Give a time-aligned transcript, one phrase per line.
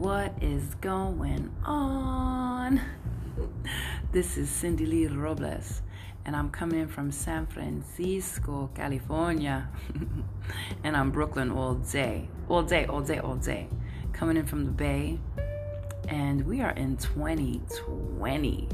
[0.00, 2.80] What is going on?
[4.12, 5.82] This is Cindy Lee Robles,
[6.24, 9.68] and I'm coming in from San Francisco, California.
[10.84, 13.68] and I'm Brooklyn all day, all day, all day, all day.
[14.14, 15.18] Coming in from the Bay,
[16.08, 18.68] and we are in 2020.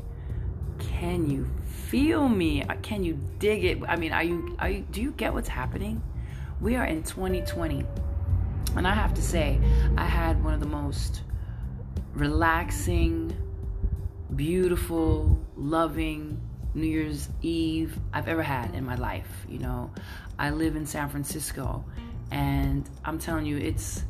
[0.79, 1.50] Can you
[1.88, 2.62] feel me?
[2.62, 3.79] Uh, can you dig it?
[3.88, 6.00] I mean, are you, are you, do you get what's happening?
[6.61, 7.85] We are in 2020
[8.76, 9.58] and I have to say,
[9.96, 11.22] I had one of the most
[12.14, 13.35] relaxing,
[14.35, 16.40] beautiful, loving
[16.75, 19.46] New Year's Eve I've ever had in my life.
[19.49, 19.90] You know,
[20.39, 21.85] I live in San Francisco,
[22.30, 24.04] and I'm telling you, it's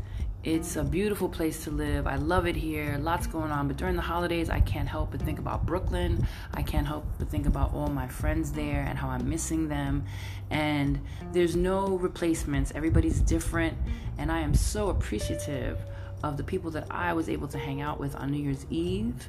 [0.47, 2.07] it's a beautiful place to live.
[2.07, 2.99] I love it here.
[3.01, 3.67] Lots going on.
[3.67, 6.25] But during the holidays, I can't help but think about Brooklyn.
[6.55, 10.05] I can't help but think about all my friends there and how I'm missing them.
[10.51, 11.01] And
[11.33, 12.71] there's no replacements.
[12.77, 13.77] Everybody's different.
[14.19, 15.79] And I am so appreciative
[16.23, 19.29] of the people that I was able to hang out with on New Year's Eve.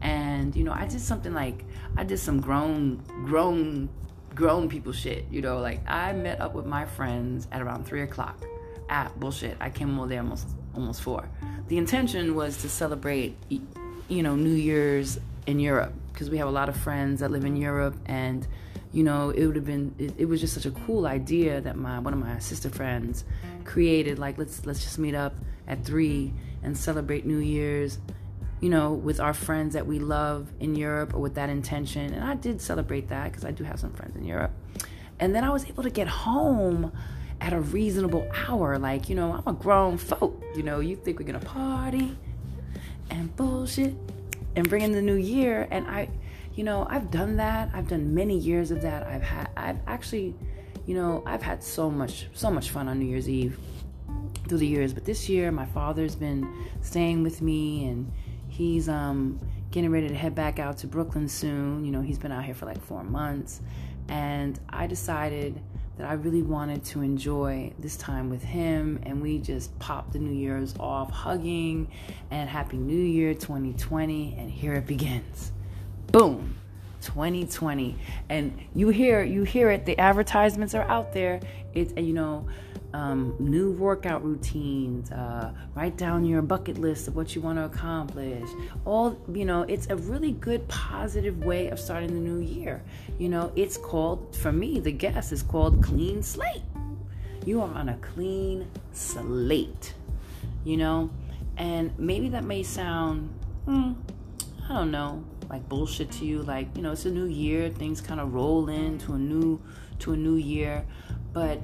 [0.00, 1.64] And, you know, I did something like,
[1.96, 3.88] I did some grown, grown,
[4.34, 5.26] grown people shit.
[5.30, 8.44] You know, like I met up with my friends at around three o'clock
[8.90, 9.56] ah, bullshit.
[9.60, 11.28] I came over there almost almost four.
[11.68, 16.52] The intention was to celebrate, you know, New Year's in Europe because we have a
[16.52, 18.46] lot of friends that live in Europe, and
[18.92, 19.94] you know, it would have been.
[19.98, 23.24] It, it, was just such a cool idea that my one of my sister friends
[23.64, 24.18] created.
[24.18, 25.34] Like, let's let's just meet up
[25.66, 27.98] at three and celebrate New Year's.
[28.60, 32.12] You know, with our friends that we love in Europe, or with that intention.
[32.12, 34.50] And I did celebrate that because I do have some friends in Europe.
[35.20, 36.92] And then I was able to get home
[37.40, 38.78] at a reasonable hour.
[38.78, 40.42] Like, you know, I'm a grown folk.
[40.56, 42.16] You know, you think we're gonna party
[43.10, 43.94] and bullshit
[44.56, 45.68] and bring in the new year.
[45.70, 46.08] And I,
[46.58, 47.70] you know, I've done that.
[47.72, 49.06] I've done many years of that.
[49.06, 50.34] I've had, I've actually,
[50.86, 53.56] you know, I've had so much, so much fun on New Year's Eve
[54.48, 54.92] through the years.
[54.92, 58.10] But this year, my father's been staying with me and
[58.48, 59.38] he's, um,
[59.70, 61.84] getting ready to head back out to Brooklyn soon.
[61.84, 63.60] You know, he's been out here for like four months.
[64.08, 65.62] And I decided
[65.96, 68.98] that I really wanted to enjoy this time with him.
[69.04, 71.88] And we just popped the New Year's off hugging
[72.32, 74.34] and Happy New Year 2020.
[74.36, 75.52] And here it begins.
[76.12, 76.54] Boom.
[77.00, 77.96] 2020
[78.28, 81.38] and you hear you hear it the advertisements are out there
[81.72, 82.44] it's you know
[82.94, 87.64] um, new workout routines, uh, write down your bucket list of what you want to
[87.64, 88.48] accomplish.
[88.84, 92.82] All, you know, it's a really good, positive way of starting the new year.
[93.18, 96.62] You know, it's called, for me, the guess is called clean slate.
[97.44, 99.94] You are on a clean slate,
[100.64, 101.10] you know,
[101.56, 103.28] and maybe that may sound,
[103.64, 103.92] hmm,
[104.68, 106.42] I don't know, like bullshit to you.
[106.42, 109.60] Like, you know, it's a new year, things kind of roll into a new,
[110.00, 110.84] to a new year,
[111.32, 111.60] but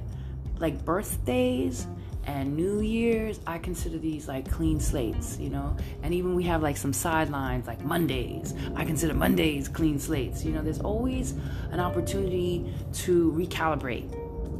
[0.57, 1.87] like birthdays
[2.25, 5.77] and New Year's, I consider these like clean slates, you know.
[6.01, 8.55] And even we have like some sidelines like Mondays.
[8.75, 10.43] I consider Mondays clean slates.
[10.43, 11.35] You know, there's always
[11.71, 14.09] an opportunity to recalibrate,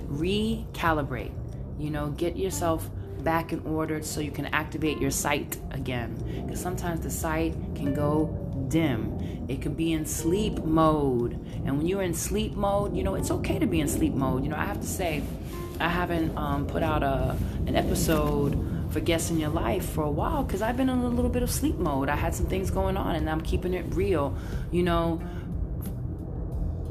[0.08, 1.32] recalibrate.
[1.80, 2.90] You know, get yourself
[3.26, 6.16] back in order so you can activate your sight again.
[6.46, 8.28] Because sometimes the sight can go
[8.70, 9.46] dim.
[9.50, 11.34] It could be in sleep mode.
[11.66, 14.44] And when you're in sleep mode, you know, it's okay to be in sleep mode.
[14.44, 15.24] You know, I have to say,
[15.80, 17.38] I haven't um, put out a
[17.68, 18.54] an episode
[18.92, 21.44] for guests in your life for a while because I've been in a little bit
[21.44, 22.08] of sleep mode.
[22.08, 24.38] I had some things going on and I'm keeping it real.
[24.72, 25.22] You know,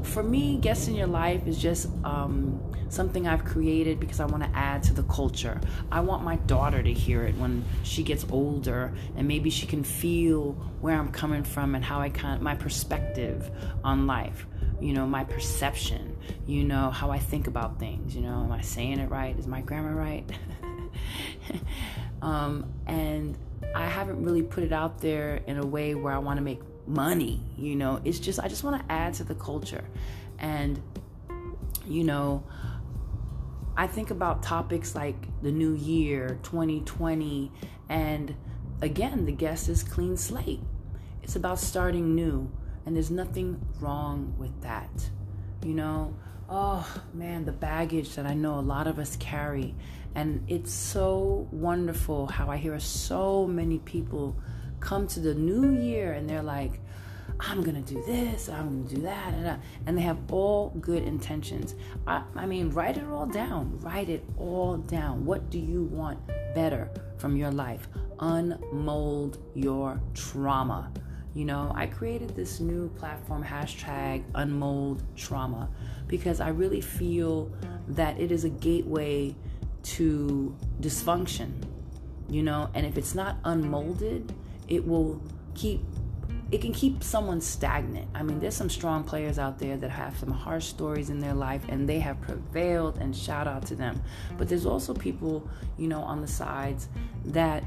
[0.03, 4.43] for me, guests in your life is just um, something I've created because I want
[4.43, 5.59] to add to the culture.
[5.91, 9.83] I want my daughter to hear it when she gets older and maybe she can
[9.83, 13.49] feel where I'm coming from and how I kind my perspective
[13.83, 14.45] on life
[14.79, 18.61] you know, my perception, you know, how I think about things, you know, am I
[18.61, 19.37] saying it right?
[19.37, 20.29] Is my grammar right?
[22.21, 23.37] um, and
[23.73, 26.59] I haven't really put it out there in a way where I want to make
[26.87, 29.85] money, you know, it's just, I just want to add to the culture.
[30.39, 30.81] And,
[31.87, 32.43] you know,
[33.77, 37.51] I think about topics like the new year, 2020,
[37.89, 38.35] and
[38.81, 40.61] again, the guest is clean slate.
[41.23, 42.49] It's about starting new
[42.85, 44.89] and there's nothing wrong with that.
[45.63, 46.15] You know,
[46.49, 49.75] oh man, the baggage that I know a lot of us carry.
[50.13, 54.37] And it's so wonderful how I hear so many people
[54.79, 56.79] come to the new year and they're like,
[57.39, 61.75] I'm gonna do this, I'm gonna do that, and they have all good intentions.
[62.07, 63.77] I, I, mean, write it all down.
[63.81, 65.25] Write it all down.
[65.25, 66.19] What do you want
[66.53, 67.87] better from your life?
[68.19, 70.91] Unmold your trauma.
[71.33, 75.69] You know, I created this new platform, hashtag unmold trauma,
[76.07, 77.51] because I really feel
[77.89, 79.35] that it is a gateway
[79.83, 81.51] to dysfunction.
[82.27, 84.33] you know, and if it's not unmolded,
[84.67, 85.21] it will
[85.53, 85.81] keep
[86.55, 88.07] it can keep someone stagnant.
[88.15, 91.33] I mean, there's some strong players out there that have some harsh stories in their
[91.33, 94.01] life and they have prevailed and shout out to them.
[94.37, 96.87] But there's also people, you know, on the sides
[97.25, 97.65] that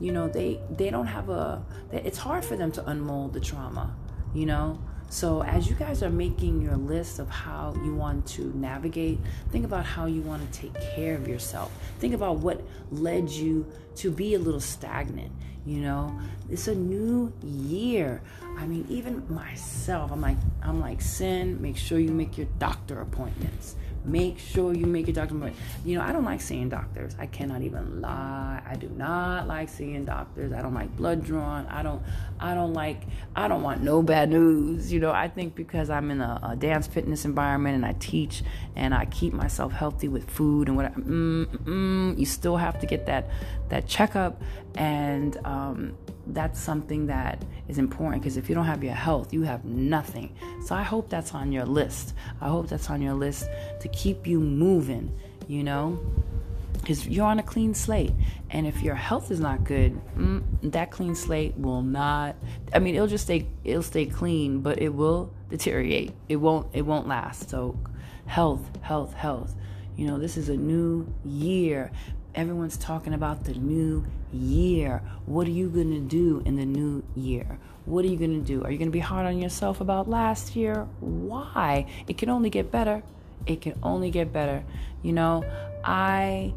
[0.00, 3.94] you know, they they don't have a it's hard for them to unmold the trauma,
[4.34, 4.80] you know?
[5.14, 9.20] So, as you guys are making your list of how you want to navigate,
[9.52, 11.70] think about how you want to take care of yourself.
[12.00, 13.64] Think about what led you
[13.94, 15.30] to be a little stagnant.
[15.64, 16.18] You know,
[16.50, 18.22] it's a new year.
[18.58, 21.62] I mean, even myself, I'm like, I'm like, Cin.
[21.62, 23.76] Make sure you make your doctor appointments.
[24.04, 25.56] Make sure you make your doctor appointment.
[25.84, 27.16] You know, I don't like seeing doctors.
[27.18, 28.62] I cannot even lie.
[28.66, 30.52] I do not like seeing doctors.
[30.52, 31.66] I don't like blood drawn.
[31.66, 32.02] I don't.
[32.38, 33.02] I don't like.
[33.34, 34.92] I don't want no bad news.
[34.92, 38.42] You know, I think because I'm in a, a dance fitness environment and I teach
[38.76, 40.94] and I keep myself healthy with food and what.
[40.94, 43.30] Mm, mm, you still have to get that
[43.68, 44.42] that checkup
[44.74, 45.36] and.
[45.44, 45.96] Um,
[46.28, 50.34] that's something that is important because if you don't have your health, you have nothing.
[50.64, 52.14] So I hope that's on your list.
[52.40, 53.48] I hope that's on your list
[53.80, 55.14] to keep you moving,
[55.46, 55.98] you know?
[56.72, 58.12] Because you're on a clean slate.
[58.50, 62.36] And if your health is not good, mm, that clean slate will not
[62.72, 66.12] I mean it'll just stay it'll stay clean, but it will deteriorate.
[66.28, 67.48] It won't it won't last.
[67.48, 67.78] So
[68.26, 69.54] health, health, health.
[69.96, 71.92] You know, this is a new year.
[72.34, 75.02] Everyone's talking about the new year.
[75.24, 77.60] What are you going to do in the new year?
[77.84, 78.64] What are you going to do?
[78.64, 80.88] Are you going to be hard on yourself about last year?
[80.98, 81.86] Why?
[82.08, 83.04] It can only get better.
[83.46, 84.64] It can only get better.
[85.02, 85.44] You know,
[85.84, 86.54] I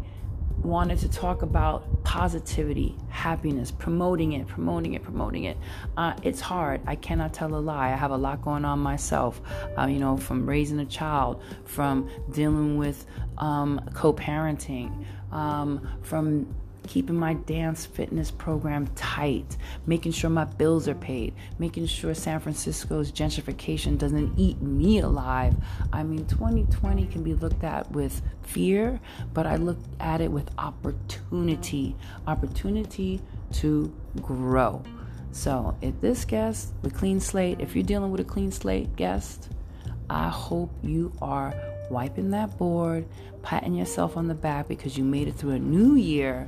[0.64, 5.58] wanted to talk about positivity, happiness, promoting it, promoting it, promoting it.
[5.96, 6.82] Uh, it's hard.
[6.88, 7.92] I cannot tell a lie.
[7.92, 9.42] I have a lot going on myself,
[9.78, 13.06] uh, you know, from raising a child, from dealing with
[13.38, 16.48] um, co parenting, um, from
[16.88, 22.40] keeping my dance fitness program tight, making sure my bills are paid, making sure San
[22.40, 25.54] Francisco's gentrification doesn't eat me alive.
[25.94, 29.00] I mean, 2020 can be looked at with fear,
[29.34, 31.96] but I look at it with opportunity
[32.26, 33.22] opportunity
[33.54, 34.82] to grow.
[35.32, 39.50] So, if this guest, the clean slate, if you're dealing with a clean slate guest,
[40.10, 41.54] I hope you are
[41.90, 43.06] wiping that board,
[43.42, 46.48] patting yourself on the back because you made it through a new year.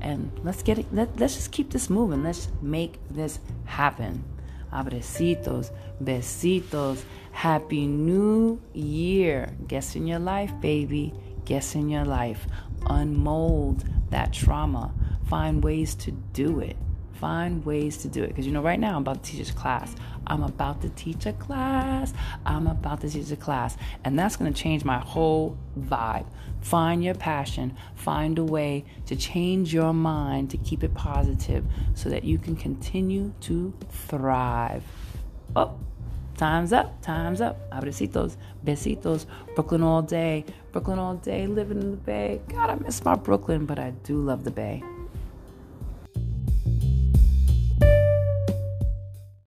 [0.00, 2.22] And let's get it let, let's just keep this moving.
[2.22, 4.24] Let's make this happen.
[4.72, 5.70] Abrecitos
[6.02, 7.02] besitos.
[7.32, 9.56] Happy new year.
[9.66, 11.12] Guess in your life baby.
[11.44, 12.46] Guess in your life.
[12.86, 14.92] Unmold that trauma.
[15.26, 16.76] Find ways to do it
[17.24, 19.54] find ways to do it because you know right now i'm about to teach a
[19.54, 19.94] class
[20.26, 22.12] I'm about to teach a class.
[22.46, 23.76] I'm about to teach a class.
[24.04, 26.26] And that's going to change my whole vibe.
[26.60, 32.08] Find your passion, find a way to change your mind to keep it positive so
[32.08, 34.82] that you can continue to thrive.
[35.54, 35.78] Oh,
[36.38, 37.70] time's up, time's up.
[37.70, 42.40] Abrecitos, besitos, Brooklyn all day, Brooklyn all day, living in the Bay.
[42.48, 44.82] God, I miss my Brooklyn, but I do love the Bay.